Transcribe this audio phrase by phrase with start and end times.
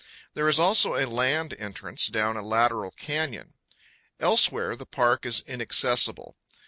[0.33, 3.53] There is also a land entrance down a lateral canyon.
[4.19, 6.35] Elsewhere the park is inaccessible.